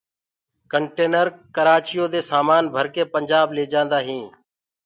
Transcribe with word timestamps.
ڪنٽينر 0.71 1.27
ڪرآچيو 1.55 2.05
دي 2.13 2.21
سآمآن 2.29 2.63
ڀرڪي 2.75 3.03
پنٚجآب 3.13 3.47
ليجآنٚدآ 3.57 3.99
هينٚ 4.07 4.29